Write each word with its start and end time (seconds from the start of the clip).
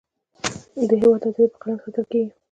د 0.89 0.91
هیواد 0.99 1.21
اذادی 1.27 1.45
په 1.51 1.57
قلم 1.61 1.77
ساتلکیږی 1.83 2.31